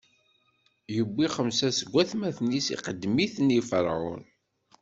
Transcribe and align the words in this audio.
iwwi 0.97 1.25
xemsa 1.35 1.69
seg 1.77 1.87
watmaten-is, 1.93 2.67
iqeddem-iten 2.75 3.55
i 3.57 3.59
Ferɛun. 3.69 4.23